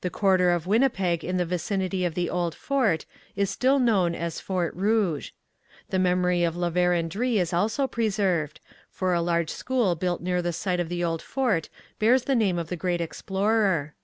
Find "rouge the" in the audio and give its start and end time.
4.74-5.98